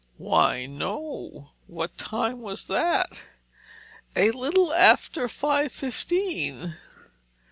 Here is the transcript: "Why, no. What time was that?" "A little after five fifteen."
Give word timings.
"Why, 0.17 0.65
no. 0.65 1.51
What 1.67 1.95
time 1.95 2.39
was 2.41 2.65
that?" 2.65 3.21
"A 4.15 4.31
little 4.31 4.73
after 4.73 5.27
five 5.27 5.71
fifteen." 5.71 6.73